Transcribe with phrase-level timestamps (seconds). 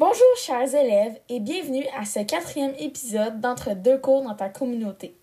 [0.00, 5.14] Bonjour chers élèves et bienvenue à ce quatrième épisode d'Entre deux cours dans ta communauté.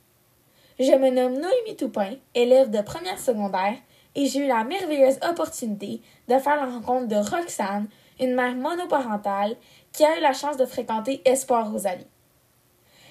[0.78, 3.74] Je me nomme Noémie Toupin, élève de première secondaire,
[4.14, 7.88] et j'ai eu la merveilleuse opportunité de faire la rencontre de Roxane,
[8.20, 9.56] une mère monoparentale
[9.94, 12.06] qui a eu la chance de fréquenter Espoir Rosalie.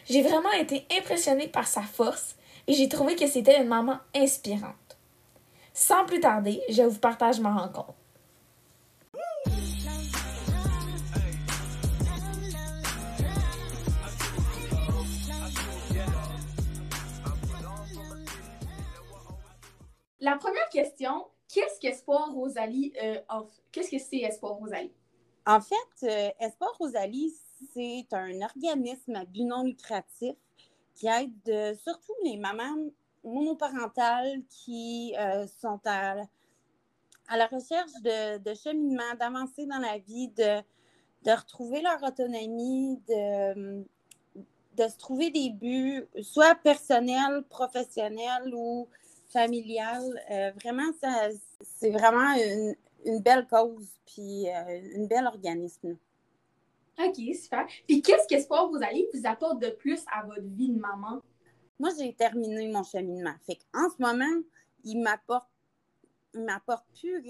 [0.09, 2.37] J'ai vraiment été impressionnée par sa force
[2.69, 4.99] et j'ai trouvé que c'était une maman inspirante.
[5.75, 7.95] Sans plus tarder, je vous partage ma rencontre.
[20.21, 23.21] La première question, qu'est-ce qu'Espoir Rosalie euh?
[23.71, 24.93] Qu'est-ce que c'est Espoir Rosalie?
[25.47, 27.35] En fait, euh, Espoir Rosalie,
[27.75, 30.35] c'est un organisme à but non lucratif
[30.95, 32.91] qui aide euh, surtout les mamans
[33.25, 35.13] monoparentales qui
[35.61, 36.15] sont à,
[37.29, 40.61] à, la recherche de, de cheminement, d'avancer dans la vie, de,
[41.25, 43.85] de, retrouver leur autonomie, de,
[44.77, 48.89] de se trouver des buts, soit personnels, professionnels ou
[49.37, 50.23] familiales.
[50.31, 50.91] Euh, vraiment,
[51.61, 55.97] c'est vraiment une, une, belle cause, puis euh, une belle organisme.
[56.99, 57.67] OK, super.
[57.87, 61.21] Puis qu'est-ce qu'Espoir Rosalie vous apporte de plus à votre vie de maman?
[61.79, 63.35] Moi, j'ai terminé mon cheminement.
[63.45, 64.43] Fait en ce moment,
[64.85, 65.49] il m'apporte
[66.35, 67.23] il m'apporte plus,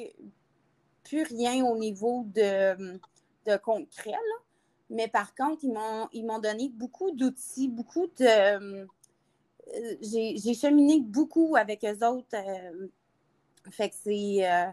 [1.04, 2.98] plus rien au niveau de,
[3.46, 4.46] de concret, là.
[4.88, 8.86] Mais par contre, ils m'ont, ils m'ont donné beaucoup d'outils, beaucoup de.
[10.00, 12.34] J'ai, cheminé beaucoup avec eux autres.
[12.34, 12.88] Euh,
[13.70, 14.48] fait que c'est.
[14.48, 14.70] Euh,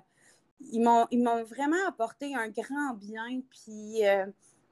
[0.71, 3.41] ils, m'ont, vraiment apporté un grand bien.
[3.49, 4.25] Puis euh,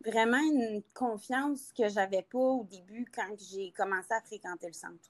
[0.05, 5.09] vraiment une confiance que j'avais pas au début quand j'ai commencé à fréquenter le centre.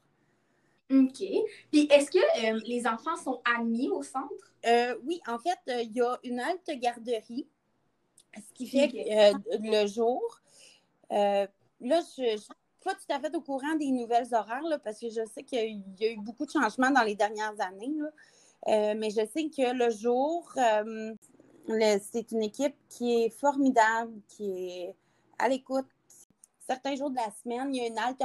[0.89, 1.23] OK.
[1.71, 4.53] Puis est-ce que les enfants sont admis au centre?
[5.05, 7.47] Oui, en fait, il y a une halte garderie,
[8.35, 9.05] ce qui fait okay.
[9.05, 10.41] que le jour,
[11.09, 11.47] là,
[11.79, 12.37] je
[12.83, 15.83] pas tout à fait au courant des nouvelles horaires, là, parce que je sais qu'il
[15.99, 17.93] y, a eu beaucoup de changements dans les dernières années,
[18.67, 20.51] mais je sais que le jour,
[22.11, 24.95] c'est une équipe qui est formidable, qui est
[25.39, 25.87] à l'écoute.
[26.67, 28.23] Certains jours de la semaine, il y a une halte,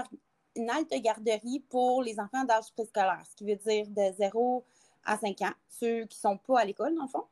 [0.54, 4.64] une garderie pour les enfants d'âge préscolaire, ce qui veut dire de 0
[5.04, 7.24] à 5 ans, ceux qui ne sont pas à l'école, dans le fond.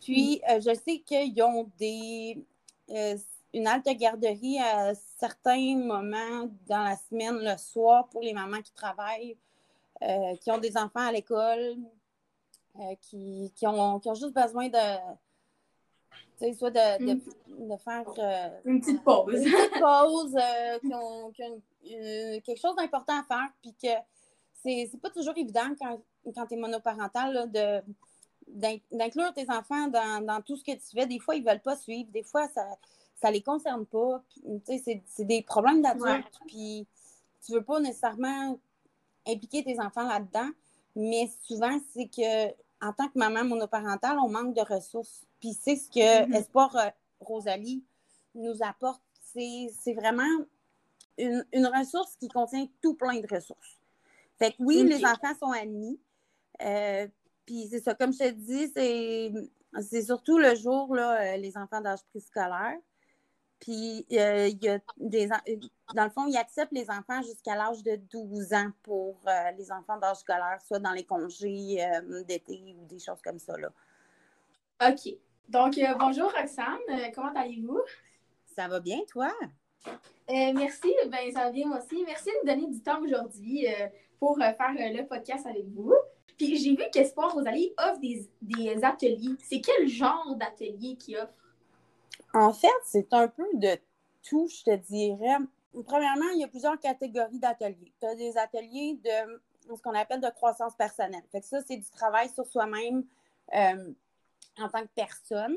[0.00, 2.42] Puis, euh, je sais qu'ils ont des,
[2.90, 3.16] euh,
[3.54, 8.72] une halte garderie à certains moments dans la semaine, le soir, pour les mamans qui
[8.72, 9.36] travaillent,
[10.02, 11.76] euh, qui ont des enfants à l'école,
[12.78, 14.78] euh, qui, qui, ont, qui, ont, juste besoin de.
[16.54, 18.04] soit de, de, de faire.
[18.18, 19.34] Euh, une petite pause.
[19.34, 21.62] Une petite pause, euh, qui ont, qui ont
[22.44, 23.88] quelque chose d'important à faire, puis que
[24.62, 26.00] c'est pas toujours évident quand,
[26.34, 27.82] quand tu es monoparental là, de
[28.90, 31.06] d'inclure tes enfants dans, dans, tout ce que tu fais.
[31.06, 32.10] Des fois, ils ne veulent pas suivre.
[32.10, 32.66] Des fois, ça
[33.24, 34.22] ne les concerne pas.
[34.66, 36.38] C'est des problèmes d'adultes.
[36.46, 36.86] Puis
[37.44, 38.58] tu ne veux pas nécessairement
[39.26, 40.48] impliquer tes enfants là-dedans.
[40.96, 42.48] Mais souvent, c'est que
[42.80, 45.26] en tant que maman monoparentale, on manque de ressources.
[45.40, 46.36] Puis c'est ce que mm -hmm.
[46.36, 46.90] Espoir euh,
[47.20, 47.84] Rosalie
[48.34, 49.02] nous apporte.
[49.32, 50.44] C'est vraiment
[51.16, 53.78] une, une, ressource qui contient tout plein de ressources.
[54.38, 54.88] Fait que oui, okay.
[54.88, 56.00] les enfants sont admis.
[56.62, 57.06] Euh,
[57.46, 58.72] puis c'est ça, comme je te dis,
[59.80, 62.78] c'est surtout le jour, là, euh, les enfants d'âge préscolaire.
[63.60, 65.28] Puis, euh, il y a des,
[65.94, 69.72] dans le fond, ils acceptent les enfants jusqu'à l'âge de 12 ans pour euh, les
[69.72, 73.56] enfants d'âge scolaire, soit dans les congés euh, d'été ou des choses comme ça.
[73.58, 73.70] Là.
[74.88, 75.14] OK.
[75.48, 77.80] Donc, bonjour Roxane, comment allez-vous?
[78.54, 79.32] Ça va bien, toi?
[80.28, 82.04] merci, ben ça va bien moi aussi.
[82.04, 83.66] Merci de me donner du temps aujourd'hui
[84.20, 85.94] pour faire le podcast avec vous.
[86.36, 89.36] Puis, j'ai vu qu'Espoir Rosalie offre des, des ateliers.
[89.42, 91.32] C'est quel genre d'atelier qu'il offre?
[92.34, 93.78] En fait, c'est un peu de
[94.22, 95.38] tout, je te dirais.
[95.86, 97.92] Premièrement, il y a plusieurs catégories d'ateliers.
[98.00, 99.40] Tu as des ateliers de
[99.76, 101.22] ce qu'on appelle de croissance personnelle.
[101.30, 103.04] Fait que ça, c'est du travail sur soi-même
[103.54, 103.92] euh,
[104.58, 105.56] en tant que personne.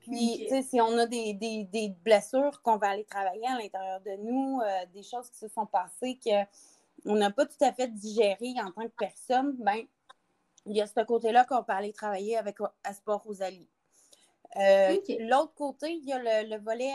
[0.00, 0.62] Puis, okay.
[0.62, 4.60] si on a des, des, des blessures qu'on va aller travailler à l'intérieur de nous,
[4.60, 8.70] euh, des choses qui se sont passées qu'on n'a pas tout à fait digérées en
[8.70, 9.84] tant que personne, ben
[10.66, 12.58] il y a ce côté-là qu'on peut aller travailler avec
[12.88, 13.68] Espoir Rosalie.
[14.56, 15.18] Euh, okay.
[15.26, 16.92] L'autre côté, il y a le, le, volet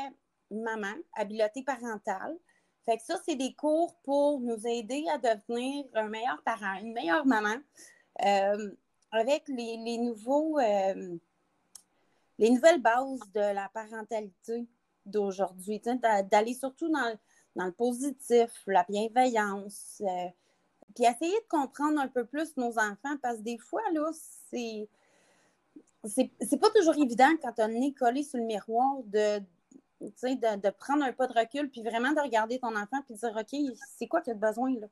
[0.52, 2.38] maman, habileté parentale.
[2.86, 6.94] Fait que ça, c'est des cours pour nous aider à devenir un meilleur parent, une
[6.94, 7.56] meilleure maman,
[8.24, 8.72] euh,
[9.12, 11.18] avec les, les nouveaux, euh,
[12.38, 14.68] les nouvelles bases de la parentalité
[15.06, 15.81] d'aujourd'hui,
[16.30, 17.18] d'aller surtout dans,
[17.56, 20.28] dans, le positif, la bienveillance, euh,
[20.94, 24.12] puis essayer de comprendre un peu plus nos enfants, parce que des fois, là,
[24.51, 24.88] c'est
[26.06, 29.40] c'est pas toujours évident quand on est collé sur le miroir de,
[30.02, 33.19] de, de, prendre un pas de recul, puis vraiment de regarder ton enfant, puis de
[33.19, 34.88] dire, OK, c'est quoi qu'il a besoin, là?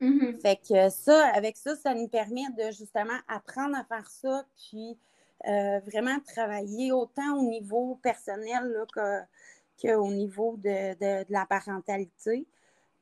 [0.00, 0.40] Mm-hmm.
[0.40, 4.98] Fait que ça, avec ça, ça nous permet de justement apprendre à faire ça, puis
[5.46, 12.46] euh, vraiment travailler autant au niveau personnel qu'au niveau de, de, la parentalité.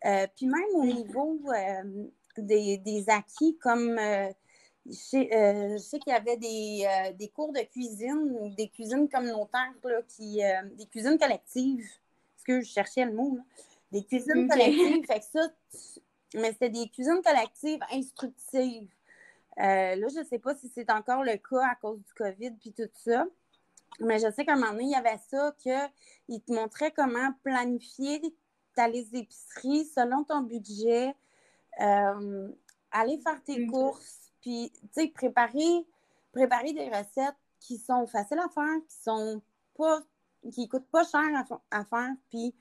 [0.05, 2.07] Euh, puis même au niveau euh,
[2.37, 3.99] des, des, acquis, comme
[4.87, 10.41] je sais, qu'il y avait des, des, cours de cuisine, des cuisines communautaires, là, qui,
[10.77, 11.89] des cuisines collectives,
[12.35, 13.39] parce que je cherchais le mot,
[13.93, 15.07] des cuisines collectives.
[15.07, 15.49] Fait que ça,
[16.35, 18.89] mais c'était des cuisines collectives instructives.
[19.59, 22.53] Euh, là, je ne sais pas si c'est encore le cas à cause du COVID
[22.53, 23.27] puis tout ça.
[24.01, 27.33] Mais je sais qu'à un moment donné, il y avait ça qu'il te montrait comment
[27.43, 28.23] planifier
[28.75, 31.15] ta liste d'épicerie selon ton budget,
[31.81, 32.49] euh,
[32.91, 34.73] aller faire tes courses, puis
[35.15, 35.87] préparer,
[36.33, 39.41] préparer des recettes qui sont faciles à faire, qui sont
[39.77, 40.01] pas
[40.51, 41.23] qui coûtent pas cher
[41.71, 42.55] à faire, puis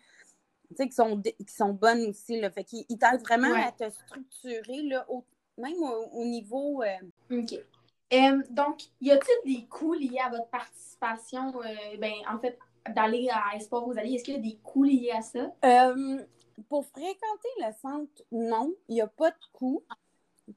[0.75, 2.39] qui sont, qui sont bonnes aussi.
[2.39, 2.50] Là.
[2.51, 5.06] Fait qu'ils t'aident vraiment à te structurer, là,
[5.57, 5.83] même
[6.13, 6.83] au, niveau.
[6.83, 8.45] Euh, OK.
[8.50, 11.62] donc, y a-t-il des coûts liés à votre participation?
[11.62, 12.57] Euh, ben, en fait,
[12.95, 15.54] d'aller à Espoir vous allez, est-ce qu'il y a des coûts liés à ça?
[16.69, 19.83] Pour fréquenter le centre, non, il n'y a pas de coûts.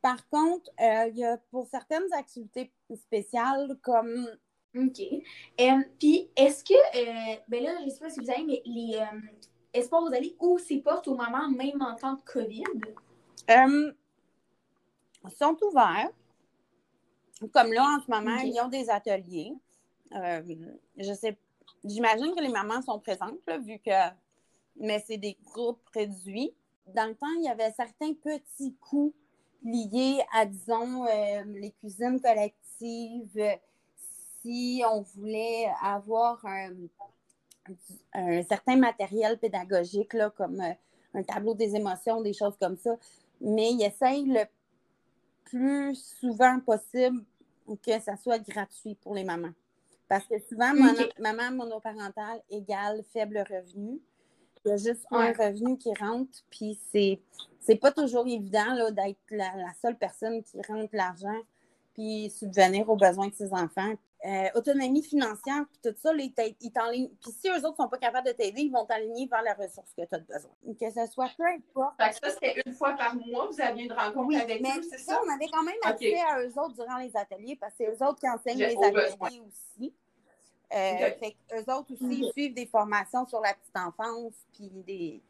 [0.02, 4.28] Par contre, il y a pour certaines activités spéciales comme
[4.76, 5.00] OK.
[5.98, 8.98] Puis, est-ce que, ben là, je ne sais pas si vous avez, mais les,
[9.74, 12.62] Espoir vous allez où ses portes au moment, même en temps de COVID?
[13.50, 13.92] Euh,
[15.36, 16.10] sont ouverts.
[17.52, 19.52] Comme là, en ce moment, ils ont des ateliers.
[20.12, 20.42] Euh,
[20.96, 21.36] je sais,
[21.84, 23.90] j'imagine que les mamans sont présentes, vu que,
[24.76, 26.54] mais c'est des groupes réduits.
[26.94, 29.12] Dans le temps, il y avait certains petits coûts
[29.64, 33.58] liés à, disons, euh, les cuisines collectives.
[34.42, 36.72] Si on voulait avoir un,
[38.12, 40.72] un certain matériel pédagogique, là, comme euh,
[41.14, 42.96] un tableau des émotions, des choses comme ça.
[43.40, 44.44] Mais il essaye le
[45.44, 47.24] plus souvent possible
[47.82, 49.52] que ça soit gratuit pour les mamans.
[50.08, 50.72] Parce que souvent,
[51.18, 54.00] maman monoparentale égale faible revenu.
[54.64, 57.20] Il y a juste un revenu qui rentre, puis c'est,
[57.60, 61.38] c'est pas toujours évident d'être la, seule personne qui rentre l'argent
[61.92, 63.94] puis subvenir aux besoins de ses enfants.
[64.26, 67.10] Euh, autonomie financière, puis tout ça, ils t'enlignent.
[67.20, 69.52] Puis si eux autres ne sont pas capables de t'aider, ils vont t'aligner vers la
[69.52, 70.50] ressource que tu as besoin.
[70.80, 71.94] Que ce soit peu importe.
[72.00, 75.20] Fait ça, c'était une fois par mois, vous aviez une rencontre avec eux, c'est ça?
[75.24, 78.06] On avait quand même accès à eux autres durant les ateliers, parce que c'est eux
[78.06, 79.92] autres qui enseignent les ateliers aussi.
[80.72, 85.22] Euh, fait eux autres aussi, ils suivent des formations sur la petite enfance, puis des.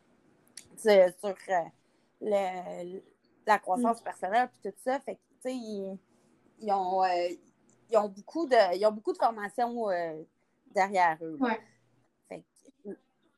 [0.76, 1.34] sur
[2.22, 3.00] euh,
[3.46, 4.04] la croissance mm.
[4.04, 5.00] personnelle, puis tout ça.
[5.00, 5.98] Fait que, tu sais, ils
[6.60, 7.28] ils ont, euh,
[7.90, 10.22] ils ont, beaucoup, de, ils ont beaucoup de formations euh,
[10.74, 11.36] derrière eux.
[11.40, 11.60] Ouais.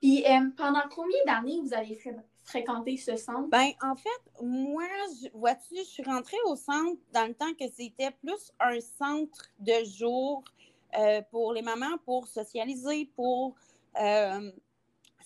[0.01, 1.99] Puis euh, pendant combien d'années vous avez
[2.45, 3.49] fréquenté ce centre?
[3.49, 4.85] Ben, en fait, moi,
[5.33, 9.85] vois-tu, je suis rentrée au centre dans le temps que c'était plus un centre de
[9.85, 10.45] jour
[11.31, 13.55] pour les mamans, pour socialiser, pour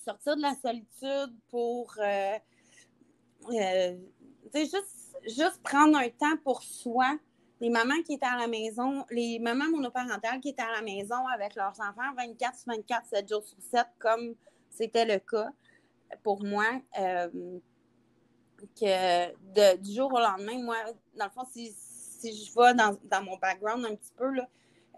[0.05, 1.95] sortir de la solitude, pour
[4.55, 7.19] juste, juste prendre un temps pour soi.
[7.61, 11.27] Les mamans qui étaient à la maison, les mamans monoparentales qui étaient à la maison
[11.27, 14.35] avec leurs enfants 24 sur 24, 7 jours sur 7, comme
[14.71, 15.51] c'était le cas
[16.23, 16.65] pour moi,
[16.99, 17.29] euh,
[18.79, 20.77] que du jour au lendemain, moi,
[21.15, 21.75] dans le fond, si,
[22.23, 24.49] je vais dans, mon background un petit peu, là,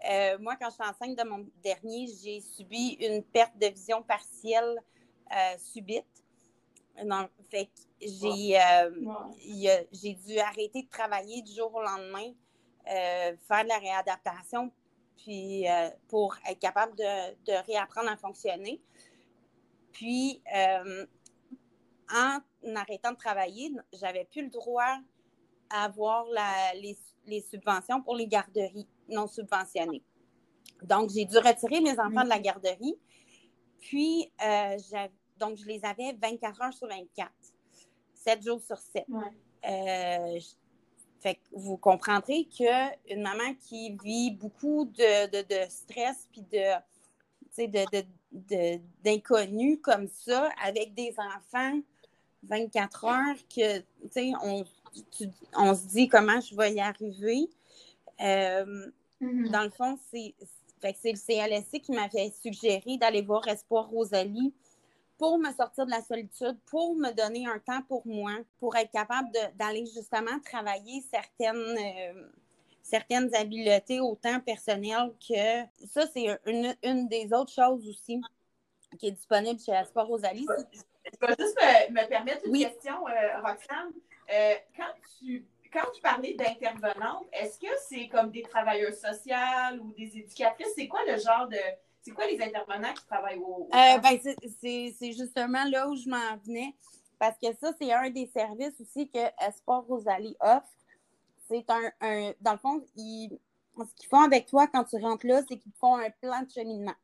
[0.09, 4.01] euh, moi, quand je suis enceinte de mon dernier, j'ai subi une perte de vision
[4.03, 4.81] partielle
[5.31, 6.05] euh, subite.
[7.03, 7.69] Non, fait
[7.99, 8.59] j'ai,
[9.91, 12.33] j'ai dû arrêter de travailler du jour au lendemain
[12.85, 14.69] euh, faire de la réadaptation
[15.15, 18.81] puis, euh, pour être capable de, réapprendre à fonctionner.
[19.93, 21.05] Puis, euh,
[22.13, 22.39] en
[22.75, 24.99] arrêtant de travailler, j'avais plus le droit
[25.69, 26.25] à avoir
[26.75, 30.03] les, subventions pour les garderies non subventionnées.
[30.83, 32.95] Donc, j'ai dû retirer mes enfants de la garderie.
[33.79, 34.31] Puis,
[35.37, 37.31] donc, je les avais 24 heures sur 24,
[38.13, 39.05] 7 jours sur 7.
[41.23, 48.03] Fait que vous comprendrez qu'une maman qui vit beaucoup de, stress puis de,
[49.01, 51.79] d'inconnus comme ça, avec des enfants
[52.43, 53.81] 24 heures, que,
[54.43, 54.65] on,
[55.55, 57.49] on se dit comment je vais y arriver.
[58.21, 58.91] Euh,
[59.21, 59.49] mm-hmm.
[59.49, 60.35] Dans le fond, c'est,
[61.01, 64.53] c'est le CLSC qui m'avait suggéré d'aller voir Espoir Rosalie
[65.17, 68.91] pour me sortir de la solitude, pour me donner un temps pour moi, pour être
[68.91, 72.27] capable d'aller justement travailler certaines, euh,
[72.81, 78.21] certaines habiletés autant personnelles que ça, c'est une, des autres choses aussi.
[78.99, 80.45] qui est disponible chez Sport Rosalie.
[81.05, 83.91] Je vais juste me, me permettre une question, euh, Roxane.
[84.31, 89.91] Euh, quand tu quand tu parlais d'intervenantes, est-ce que c'est comme des travailleurs sociaux ou
[89.93, 90.73] des éducatrices?
[90.75, 91.57] C'est quoi le genre de.
[92.01, 93.69] C'est quoi les intervenants qui travaillent au.
[93.73, 94.19] Euh, ben,
[94.61, 96.75] c'est justement là où je m'en venais.
[97.17, 99.19] Parce que ça, c'est un des services aussi que
[99.51, 100.67] Sport Rosalie offre.
[101.47, 103.39] C'est un, Dans le fond, ils,
[103.77, 106.51] ce qu'ils font avec toi quand tu rentres là, c'est qu'ils font un plan de
[106.51, 106.95] cheminement.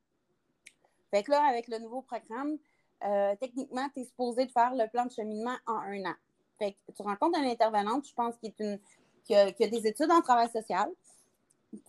[1.11, 2.57] Fait que là, avec le nouveau programme,
[3.03, 6.15] euh, techniquement, tu es supposé de faire le plan de cheminement en un an.
[6.59, 8.79] Tu rencontres une intervenante, je pense, qui, est une,
[9.23, 10.89] qui, a, des études en travail social.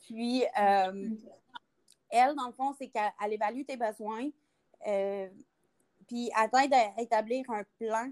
[0.06, 1.10] Puis, euh,
[2.10, 4.28] elle, dans le fond, c'est qu'elle évalue tes besoins,
[4.86, 5.28] euh,
[6.06, 8.10] puis elle t'aide à établir un plan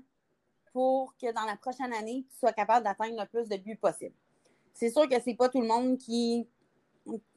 [0.72, 4.14] pour que dans la prochaine année, tu sois capable d'atteindre le plus de buts possible.
[4.72, 6.46] C'est sûr que ce n'est pas tout le monde qui,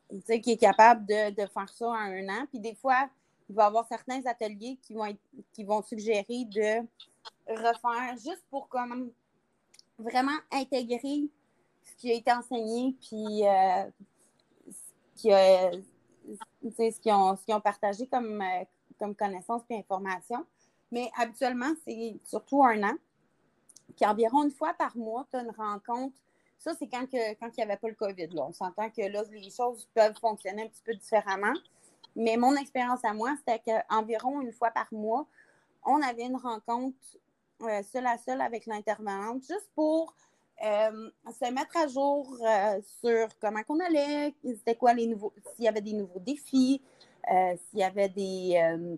[0.09, 2.45] qui est capable de, de, faire ça en un an.
[2.49, 3.09] Puis des fois,
[3.51, 5.13] il va y avoir certains ateliers qui vont,
[5.51, 6.88] qui vont suggérer de
[7.50, 9.12] refaire juste pour comme
[10.00, 11.29] vraiment intégrer
[11.84, 13.91] ce qui a été enseigné, puis euh,
[15.15, 18.63] ce qu'ils ont, ont, partagé comme, euh,
[18.98, 20.46] comme connaissances et informations.
[20.91, 22.96] Mais habituellement, c'est surtout un an.
[23.98, 26.15] Puis environ une fois par mois, tu as une rencontre.
[26.58, 28.27] Ça, c'est quand, quand il n'y avait pas le COVID.
[28.27, 28.46] Là.
[28.48, 31.53] On s'entend que là, les choses peuvent fonctionner un petit peu différemment.
[32.15, 35.27] Mais mon expérience à moi, c'était qu'environ une fois par mois,
[35.86, 36.98] on avait une rencontre
[37.62, 40.15] euh, seule à seule avec l'intervenante, juste pour
[40.63, 45.65] euh, se mettre à jour euh, sur comment on allait, c'était quoi les nouveaux, s'il
[45.65, 46.82] y avait des nouveaux défis,
[47.27, 48.89] s'il y avait des,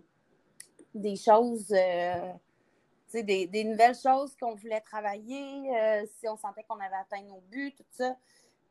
[0.94, 7.22] des choses, des, des, nouvelles choses qu'on voulait travailler, si on sentait qu'on avait atteint
[7.22, 8.16] nos buts, tout ça.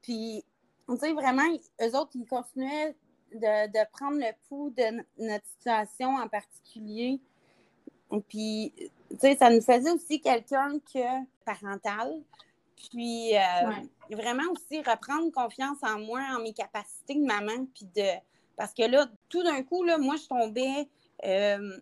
[0.02, 0.44] Puis,
[0.88, 1.48] on sait vraiment,
[1.82, 2.96] eux autres, ils continuaient
[3.34, 7.20] de, prendre le pouls de notre situation en particulier.
[8.28, 12.22] Puis, tu sais, ça nous faisait aussi quelqu'un que parental.
[12.90, 13.72] Puis, euh,
[14.12, 17.66] vraiment aussi reprendre confiance en moi, en mes capacités de maman.
[17.74, 18.10] Puis de.
[18.56, 20.88] Parce que là, tout d'un coup, là, moi, je tombais.
[21.26, 21.80] Euh,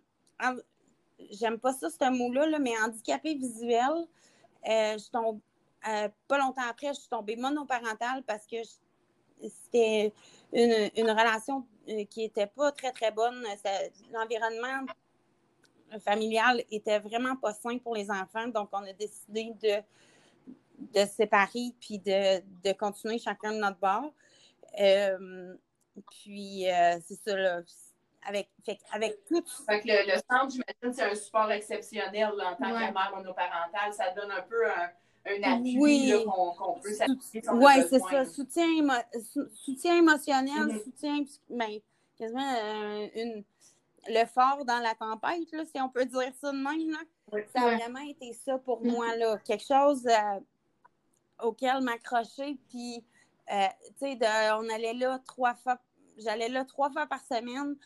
[1.30, 4.06] j'aime pas ça, ce mot-là, là, mais handicapée visuel.
[4.68, 5.40] Euh, je tombe,
[5.82, 8.56] pas longtemps après, je suis tombée monoparentale parce que
[9.48, 10.12] c'était
[10.52, 13.44] une, relation euh, qui n'était pas très, très bonne.
[14.12, 14.86] L'environnement
[16.00, 18.46] familial était vraiment pas sain pour les enfants.
[18.48, 19.82] Donc, on a décidé de,
[20.78, 24.12] de se séparer puis de, continuer chacun de notre bord.
[24.80, 25.54] Euh,
[26.10, 27.60] puis, euh, c'est ça, là,
[28.26, 28.48] avec,
[28.92, 29.44] avec tout.
[29.66, 33.92] Fait que le, centre, j'imagine, c'est un support exceptionnel en tant que mère monoparentale.
[33.92, 34.90] Ça donne un peu un
[35.24, 36.12] un appui oui.
[36.26, 38.24] qu'on peut s'appuyer Oui, c'est ça.
[38.24, 38.66] Soutien,
[39.54, 40.84] soutien émotionnel, mm-hmm.
[40.84, 41.78] soutien, ben,
[42.18, 43.44] quasiment euh, une,
[44.08, 46.90] le fort dans la tempête, là, si on peut dire ça de même.
[46.90, 47.40] Là.
[47.54, 48.90] Ça a vraiment été ça pour mm-hmm.
[48.90, 49.16] moi.
[49.16, 49.38] Là.
[49.38, 50.40] Quelque chose euh,
[51.46, 52.58] auquel m'accrocher.
[52.68, 53.04] Puis,
[53.52, 53.66] euh,
[54.00, 54.18] tu sais,
[54.54, 55.78] on allait là trois fois,
[56.18, 57.76] j'allais là trois fois par semaine.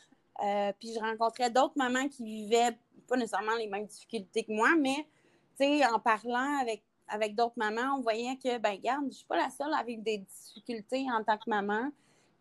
[0.78, 2.76] puis je rencontrais d'autres mamans qui vivaient
[3.08, 5.06] pas nécessairement les mêmes difficultés que moi, mais
[5.92, 9.36] en parlant avec avec d'autres mamans, on voyait que, ben, regarde, je ne suis pas
[9.36, 11.90] la seule à vivre des difficultés en tant que maman.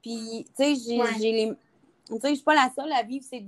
[0.01, 0.75] Puis, tu sais,
[1.19, 1.53] j'ai les.
[2.07, 3.43] Tu sais, je suis pas la seule à vivre ces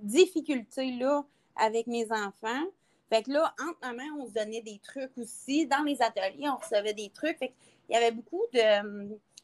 [0.00, 1.24] difficultés-là
[1.54, 2.64] avec mes enfants.
[3.10, 5.66] Fait que là, entre mamans, on se donnait des trucs aussi.
[5.66, 7.38] Dans les ateliers, on recevait des trucs.
[7.38, 8.42] Fait qu'il y avait beaucoup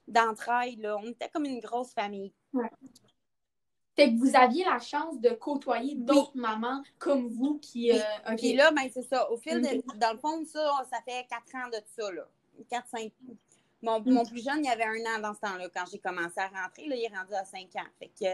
[0.08, 0.96] d'entrailles, là.
[0.96, 2.32] On était comme une grosse famille.
[3.94, 7.92] Fait que vous aviez la chance de côtoyer d'autres mamans comme vous qui.
[7.92, 8.00] Euh,
[8.38, 9.30] Puis là, ben, c'est ça.
[9.30, 9.98] Au fil de.
[9.98, 12.26] Dans le fond, ça, ça fait quatre ans de ça, là.
[12.70, 13.12] Quatre, cinq.
[13.82, 14.10] Mon, mm.
[14.10, 15.68] mon plus jeune, il avait un an dans ce temps-là.
[15.74, 17.88] Quand j'ai commencé à rentrer, là, il est rendu à cinq ans.
[17.98, 18.32] Fait que.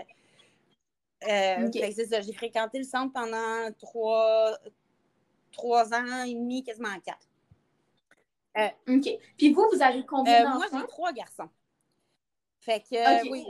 [1.28, 2.20] Euh, c'est ça.
[2.20, 4.56] J'ai fréquenté le centre pendant trois,
[5.50, 7.26] trois ans et demi, quasiment quatre.
[8.58, 9.08] Euh, OK.
[9.36, 10.58] Puis vous, vous avez combien d'enfants?
[10.58, 11.48] Moi, j'ai trois garçons.
[12.60, 13.44] Fait que, oui,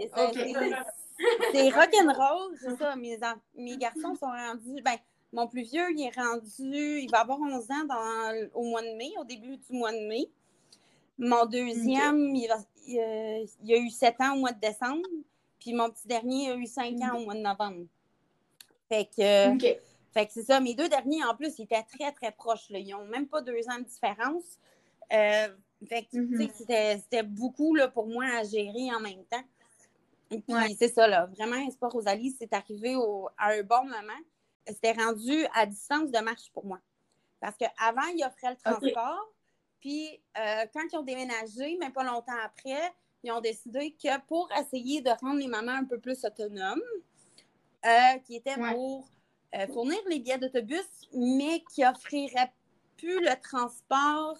[1.52, 2.96] c'est rock'n'roll, c'est ça.
[2.96, 3.18] Mes,
[3.56, 4.82] mes garçons sont rendus.
[4.82, 4.96] Ben,
[5.32, 7.00] mon plus vieux, il est rendu.
[7.00, 10.06] Il va avoir 11 ans dans, au mois de mai, au début du mois de
[10.06, 10.30] mai.
[11.18, 12.48] Mon deuxième, il,
[12.86, 15.08] il, a eu 7 ans au mois de décembre.
[15.60, 17.86] Puis mon petit dernier a eu 5 ans au mois de novembre.
[18.88, 19.58] Fait que.
[20.14, 20.58] Fait que c'est ça.
[20.58, 22.70] Mes deux derniers, en plus, ils étaient très, très proches.
[22.70, 22.78] Là.
[22.78, 24.58] Ils n'ont même pas deux ans de différence.
[25.12, 25.48] Euh,
[25.86, 26.98] fait que, mm-hmm.
[26.98, 29.44] c'était beaucoup là, pour moi à gérer en même temps.
[30.28, 31.26] Puis c'est ça, là.
[31.26, 32.94] Vraiment, Sport Rosalie, c'est arrivé
[33.38, 34.20] à un bon moment.
[34.66, 36.78] C'était rendu à distance de marche pour moi.
[37.40, 39.32] Parce qu'avant, ils offraient le transport.
[39.80, 42.92] Puis euh, quand ils ont déménagé, mais pas longtemps après,
[43.22, 46.82] ils ont décidé que pour essayer de rendre les mamans un peu plus autonomes,
[47.86, 48.72] euh, qui était Ouais.
[48.74, 49.08] pour
[49.54, 52.52] euh, fournir les billets d'autobus, mais qui offrirait
[52.96, 54.36] plus le transport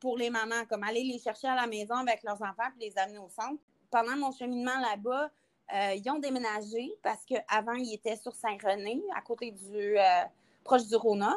[0.00, 2.98] pour les mamans, comme aller les chercher à la maison avec leurs enfants puis les
[2.98, 3.62] amener au centre.
[3.90, 5.30] Pendant mon cheminement là-bas,
[5.74, 9.98] euh, ils ont déménagé parce qu'avant, ils étaient sur Saint-René, à côté du.
[9.98, 10.22] euh,
[10.64, 11.34] proche du Rona.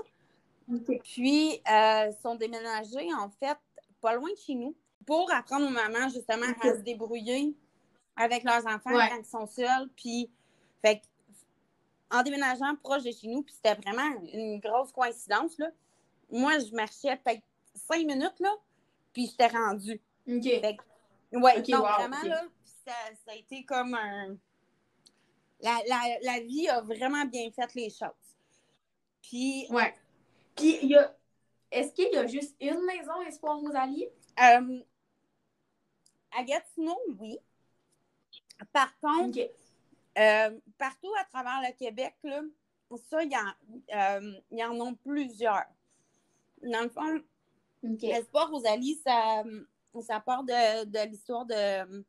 [1.03, 3.57] Puis, euh, ils sont déménagés, en fait,
[4.01, 7.53] pas loin de chez nous, pour apprendre aux mamans, justement, à se débrouiller
[8.15, 9.09] avec leurs enfants Ouais.
[9.09, 9.89] quand ils sont seuls.
[9.95, 10.29] Puis,
[10.81, 11.05] fait que,
[12.15, 15.67] en déménageant proche de chez nous, puis c'était vraiment une grosse coïncidence, là.
[16.29, 17.41] Moi, je marchais peut-être
[17.73, 18.53] cinq minutes, là,
[19.13, 19.99] puis j'étais rendue.
[20.61, 20.77] Fait
[21.31, 22.43] que, ouais, Ok, donc wow, vraiment, là,
[22.85, 22.93] ça,
[23.25, 24.37] ça a été comme un...
[25.61, 28.37] La, la, la vie a vraiment bien fait les choses.
[29.21, 29.93] Puis, Ouais.
[30.55, 31.15] Puis, il y a...
[31.71, 34.07] Est-ce qu'il y a juste une maison Espoir Rosalie?
[34.39, 34.83] Euh,
[36.37, 37.39] à Gatineau, oui.
[38.73, 39.39] Par contre,
[40.17, 42.41] euh, partout à travers le Québec, là,
[43.09, 45.65] ça, il y, en- euh, y en a plusieurs.
[46.61, 47.21] Dans le fond.
[48.03, 49.43] Espoir Rosalie, ça,
[49.99, 52.05] ça part de, de l'histoire de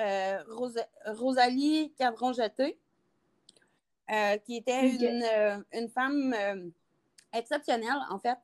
[0.00, 2.78] euh, Rosa- Rosalie Cavron-Jeté,
[4.10, 6.34] euh, qui était une, euh, une femme
[7.32, 8.38] exceptionnelle, en fait,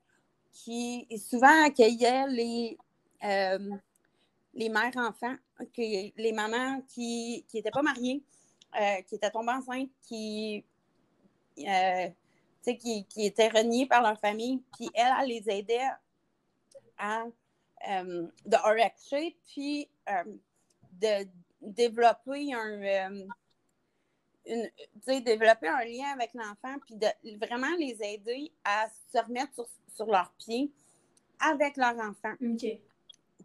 [0.52, 2.78] qui souvent accueillait les,
[4.54, 5.37] les mères-enfants,
[5.76, 8.23] les mamans qui n'étaient pas mariées,
[9.06, 10.64] qui étaient tombées enceintes, qui,
[11.56, 15.88] qui, qui étaient reniées par leur famille, puis elle, elle les aidait
[16.99, 17.25] à
[17.88, 20.25] euh, de enrichir, puis euh,
[20.93, 21.29] de
[21.61, 23.26] développer un, euh,
[24.47, 24.71] une-
[25.23, 30.07] développer un lien avec l'enfant, puis de vraiment les aider à se remettre sur, sur
[30.07, 30.71] leurs pieds
[31.41, 32.35] avec leur enfant.
[32.43, 32.67] OK.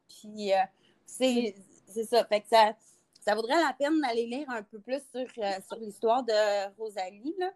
[0.08, 0.58] Puis euh,
[1.06, 1.56] c'est
[1.88, 2.24] c'est ça.
[2.26, 2.76] Fait que ça,
[3.22, 7.36] ça vaudrait la peine d'aller lire un peu plus sur, euh, sur l'histoire de Rosalie.
[7.38, 7.52] Là.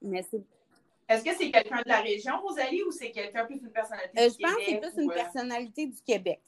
[0.00, 0.42] Mais c'est
[1.10, 4.28] Est-ce que c'est quelqu'un de la région, Rosalie, ou c'est quelqu'un plus une personnalité Euh,
[4.28, 6.40] du je pense que c'est plus une ou, euh, personnalité du Québec.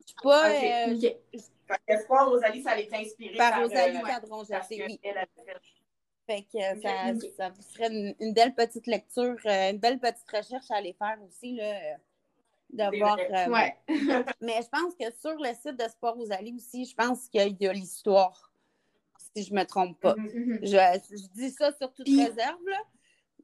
[0.00, 0.64] Je suis pas Ok.
[0.64, 1.00] euh, OK.
[1.68, 5.00] fait qu'Espoir, Rosalie, ça allait inspiré par par, Rosalie euh, Cadron, parce sais, que oui.
[5.02, 5.60] elle avait fait-
[6.26, 6.80] Fait que euh,
[7.20, 10.76] ça, ça vous serait une, une belle petite lecture, euh, une belle petite recherche à
[10.76, 11.94] aller faire aussi, là, euh,
[12.70, 13.18] de voir.
[13.18, 13.76] euh, Ouais.
[14.40, 17.66] Mais je pense que sur le site de Sport Rosalie aussi, je pense qu'il y
[17.66, 18.50] a l'histoire,
[19.34, 20.14] si je me trompe pas.
[20.16, 20.60] Mhm.
[20.62, 20.68] Je,
[21.10, 22.78] je dis ça sur toute Puis- réserve, là,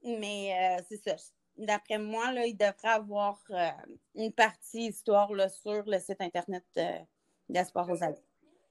[0.05, 1.17] mais euh, c'est ça.
[1.57, 3.69] D'après moi, là, il devrait avoir euh,
[4.15, 6.99] une partie histoire là, sur le site internet euh,
[7.49, 8.23] d'Espoir Rosalie.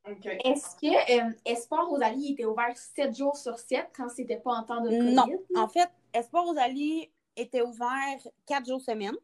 [0.06, 0.26] OK.
[0.26, 4.64] Est-ce que euh, Espoir Rosalie était ouvert 7 jours sur 7 quand c'était pas en
[4.64, 5.16] temps de COVID?
[5.16, 5.26] Non.
[5.56, 9.16] En fait, Espoir Rosalie était ouvert quatre jours semaine,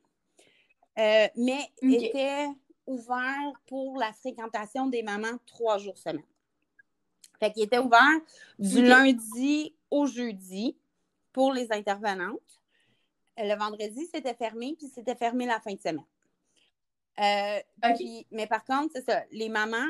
[0.98, 2.02] euh, mais Ok.
[2.02, 2.48] était
[2.88, 6.24] ouvert pour la fréquentation des mamans trois jours semaine.
[7.40, 8.20] Fait qu'il était ouvert
[8.58, 10.78] du lundi au jeudi
[11.40, 12.52] pour les intervenantes.
[13.40, 16.04] Euh, Le vendredi, c'était fermé, puis c'était fermé la fin de semaine.
[17.18, 17.62] Euh,
[17.96, 19.88] puis- mais par contre, c'est ça, les mamans,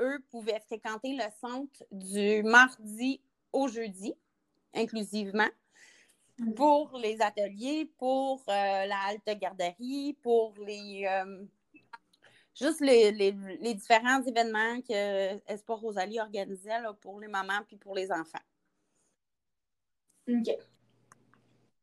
[0.00, 3.20] eux, pouvaient fréquenter le centre du mardi
[3.52, 4.14] au jeudi,
[4.72, 5.50] inclusivement,
[6.56, 11.04] pour les ateliers, pour euh, la halte garderie, pour les.
[11.06, 11.44] euh,
[12.54, 17.76] juste les, les- les différents événements que Espoir Rosalie organisait là, pour les mamans puis
[17.76, 18.46] pour les enfants.
[20.28, 20.48] OK.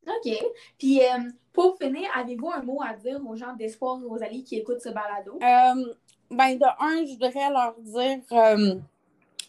[0.07, 0.33] OK.
[0.77, 4.81] Puis, euh, pour finir, avez-vous un mot à dire aux gens d'Espoir Rosalie qui écoutent
[4.81, 5.39] ce balado?
[5.41, 5.93] Euh,
[6.29, 8.75] ben, de un, je voudrais leur dire euh,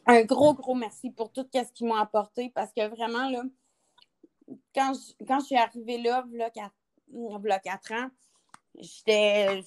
[0.06, 3.42] un gros, gros merci pour tout ce qu'ils m'ont apporté parce que vraiment, là,
[4.74, 8.08] quand je, quand je suis arrivée là, là, quatre, ans,
[8.78, 9.62] j'étais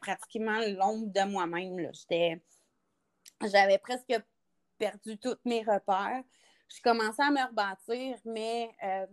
[0.00, 1.90] pratiquement l'ombre de moi-même.
[3.42, 4.14] J'avais presque
[4.78, 6.22] perdu tous mes repères.
[6.68, 9.06] Je commençais à me rebâtir, mais euh,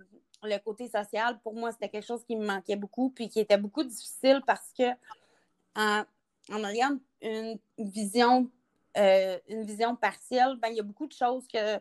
[0.44, 3.58] le côté social, pour moi, c'était quelque chose qui me manquait beaucoup, puis qui était
[3.58, 4.90] beaucoup difficile parce que
[5.76, 6.04] en,
[6.50, 8.50] en ayant une vision,
[8.98, 11.78] euh, une vision partielle, ben, il y a beaucoup de choses que,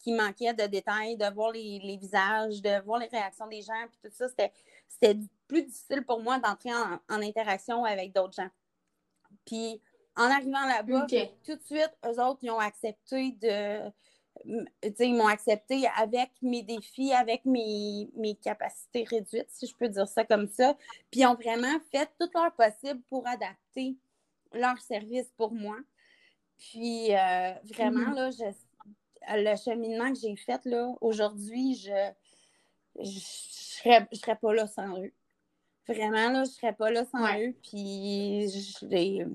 [0.00, 3.86] qui manquaient de détails, de voir les, les visages, de voir les réactions des gens,
[3.90, 4.52] puis tout ça, c'était,
[4.88, 8.50] c'était plus difficile pour moi d'entrer en, en interaction avec d'autres gens.
[9.44, 9.80] Puis
[10.16, 11.06] en arrivant là-bas,
[11.44, 13.90] tout de suite, eux autres, ils ont accepté de.
[14.44, 20.08] Ils m'ont accepté avec mes défis, avec mes, mes capacités réduites, si je peux dire
[20.08, 20.76] ça comme ça.
[21.10, 23.96] Puis ils ont vraiment fait tout leur possible pour adapter
[24.52, 25.76] leur service pour moi.
[26.58, 28.14] Puis euh, vraiment, Mhm.
[28.14, 28.44] là, je-
[29.30, 32.10] le cheminement que j'ai fait là, aujourd'hui, je
[33.00, 35.12] je serais, je serais pas là sans eux.
[35.86, 37.48] Vraiment, là, je serais pas là sans Ouais.
[37.48, 37.54] eux.
[37.62, 39.26] Puis je, les-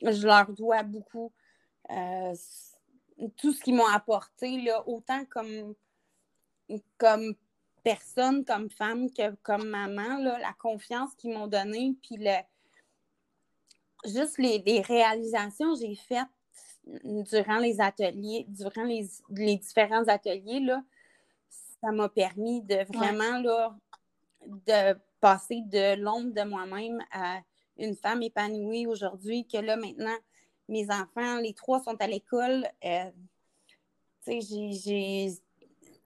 [0.00, 1.30] je leur dois beaucoup.
[1.90, 2.34] Euh,
[3.30, 5.74] tout ce qu'ils m'ont apporté, là, autant comme,
[6.98, 7.34] comme
[7.82, 12.36] personne, comme femme, que comme maman, là, la confiance qu'ils m'ont donnée, puis le,
[14.04, 16.26] juste les, réalisations que j'ai faites
[16.94, 19.08] durant les ateliers, durant les,
[19.58, 20.82] différents ateliers, là,
[21.48, 23.76] ça m'a permis de vraiment là,
[24.46, 27.40] de passer de l'ombre de moi-même à
[27.78, 30.16] une femme épanouie aujourd'hui, que là, maintenant,
[30.72, 32.66] mes enfants, les trois sont à l'école.
[32.84, 33.10] Euh,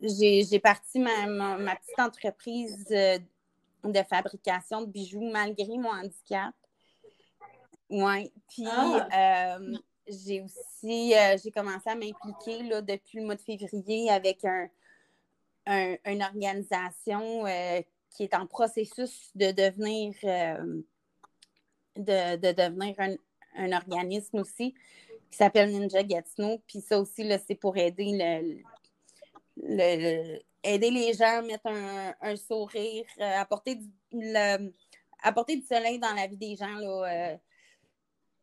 [0.01, 3.19] j'ai parti ma, ma, petite entreprise euh,
[3.85, 6.55] de fabrication de bijoux malgré mon handicap.
[7.89, 8.33] Oui.
[8.49, 9.57] Puis ah!
[9.57, 9.77] euh,
[10.09, 14.69] j'ai aussi j'ai commencé à m'impliquer depuis le mois de février avec un,
[16.05, 17.45] une organisation
[18.11, 20.15] qui est en processus de devenir
[21.97, 23.15] de, devenir un,
[23.57, 24.75] un organisme aussi
[25.31, 26.63] qui s'appelle Ninja Gatineau.
[26.67, 28.63] Puis ça aussi, c'est pour aider
[29.57, 31.67] le, aider les gens, mettre
[32.21, 34.35] un, sourire, euh, apporter, du,
[35.23, 37.37] apporter du soleil dans la vie des gens, là, euh,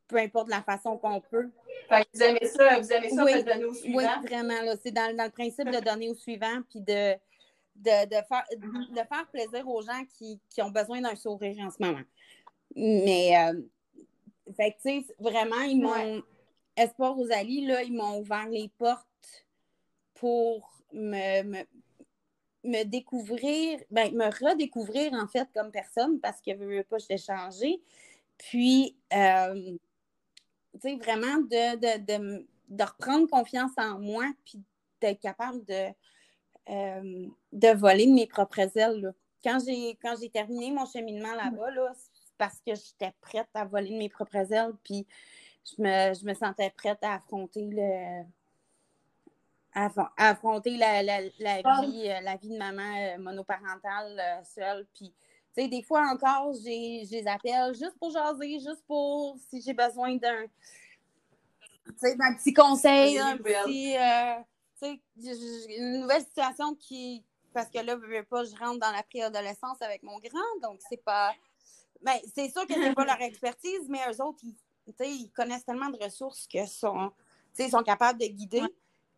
[0.07, 1.49] peu importe la façon qu'on peut.
[1.89, 3.97] vous aimez ça, vous aimez ça, oui, donner au suivant?
[3.97, 4.75] Oui, vraiment.
[4.81, 7.13] C'est dans, le principe de donner au suivant, puis de,
[7.75, 12.03] de, faire, de faire plaisir aux gens qui, ont besoin d'un sourire en ce moment.
[12.75, 13.61] Mais euh,
[14.55, 16.23] fait tu sais, vraiment, ils m'ont.
[16.75, 19.45] Espoir Rosalie, là, ils m'ont ouvert les portes
[20.15, 21.63] pour me,
[22.63, 27.17] me, découvrir, ben, me redécouvrir, en fait, comme personne, parce que je veux pas, je
[27.17, 27.81] changé.
[28.37, 29.77] Puis, euh,
[30.73, 32.37] tu sais, vraiment de,
[32.69, 34.59] de, reprendre confiance en moi, puis
[34.99, 35.89] d'être capable de,
[36.69, 39.13] euh, de voler de mes propres ailes.
[39.43, 41.93] Quand j'ai terminé mon cheminement là-bas, là,
[42.43, 45.07] parce que j'étais prête à voler de mes propres ailes, puis
[45.65, 45.81] je
[46.25, 48.23] me, sentais prête à affronter le
[50.17, 50.97] affronter la,
[51.63, 51.81] ah.
[51.85, 54.85] vie, euh, la vie de maman euh, monoparentale euh, seule.
[54.93, 55.13] Puis,
[55.55, 59.73] tu sais, des fois encore, j'ai, les appelle juste pour jaser, juste pour si j'ai
[59.73, 60.43] besoin d'un,
[62.01, 63.95] d'un petit conseil, un petit,
[65.77, 69.81] une nouvelle situation qui, parce que là, je veux pas, je rentre dans la préadolescence
[69.81, 71.33] avec mon grand, donc c'est pas,
[72.03, 74.55] ben, c'est sûr que c'est pas leur expertise, mais eux autres, ils,
[74.99, 77.11] ils connaissent tellement de ressources que sont,
[77.57, 78.63] ils sont capables de guider.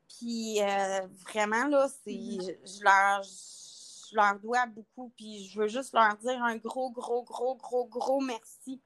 [0.07, 2.77] Puis euh, vraiment, là, c'est, mm-hmm.
[2.77, 5.11] je, leur, je leur dois beaucoup.
[5.15, 8.79] Puis je veux juste leur dire un gros, gros, gros, gros, gros merci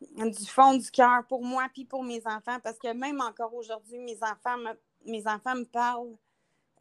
[0.00, 2.58] du fond du cœur pour moi puis pour mes enfants.
[2.62, 6.16] Parce que même encore aujourd'hui, mes enfants me, mes enfants me parlent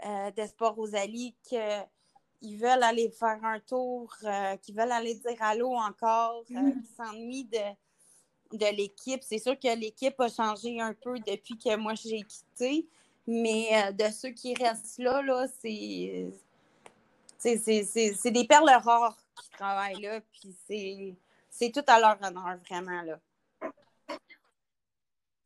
[0.06, 1.82] euh, d'Espoir Rosalie que
[2.43, 6.84] ils veulent aller faire un tour, euh, qui veulent aller dire allô encore, euh, mm.
[6.84, 9.23] qui s'ennuient de, de l'équipe.
[9.23, 12.86] C'est sûr que l'équipe a changé un peu depuis que moi j'ai quitté,
[13.25, 16.32] mais euh, de ceux qui restent là, là c'est,
[17.39, 21.17] c'est, des perles rares qui travaillent là, puis
[21.49, 23.01] c'est, tout à leur honneur, vraiment.
[23.03, 23.19] Là.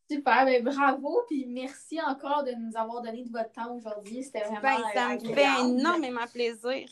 [0.10, 4.24] Super, ben bravo, puis merci encore de nous avoir donné de votre temps aujourd'hui.
[4.24, 4.62] C'était vraiment.
[4.62, 6.88] Ben, ça me fait énormément plaisir.